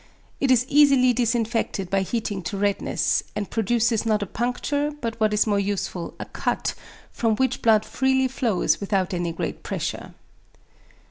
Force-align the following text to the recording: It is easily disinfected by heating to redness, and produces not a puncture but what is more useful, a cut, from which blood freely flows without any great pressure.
It 0.39 0.49
is 0.49 0.65
easily 0.67 1.13
disinfected 1.13 1.91
by 1.91 2.01
heating 2.01 2.41
to 2.45 2.57
redness, 2.57 3.21
and 3.35 3.51
produces 3.51 4.03
not 4.03 4.23
a 4.23 4.25
puncture 4.25 4.91
but 4.99 5.19
what 5.19 5.31
is 5.31 5.45
more 5.45 5.59
useful, 5.59 6.15
a 6.19 6.25
cut, 6.25 6.73
from 7.11 7.35
which 7.37 7.61
blood 7.61 7.85
freely 7.85 8.27
flows 8.27 8.81
without 8.81 9.13
any 9.13 9.31
great 9.31 9.61
pressure. 9.61 10.15